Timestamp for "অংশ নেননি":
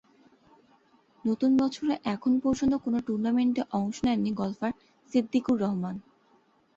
3.71-4.31